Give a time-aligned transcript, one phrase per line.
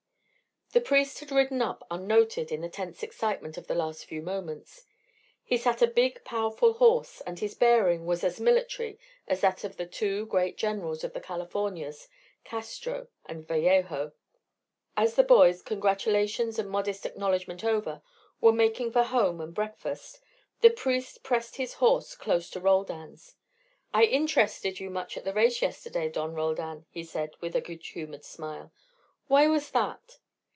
[0.73, 4.85] The priest had ridden up unnoted in the tense excitement of the last few moments.
[5.43, 9.75] He sat a big powerful horse, and his bearing was as military as that of
[9.75, 12.07] the two great generals of the Californias,
[12.45, 14.13] Castro and Vallejo.
[14.95, 18.01] As the boys, congratulations and modest acknowledgement over,
[18.39, 20.21] were making for home and breakfast,
[20.61, 23.35] the priest pressed his horse close to Roldan's.
[23.93, 27.85] "I interested you much at the race yesterday, Don Roldan," he said, with a good
[27.85, 28.71] humoured smile.
[29.27, 30.19] "Why was that?"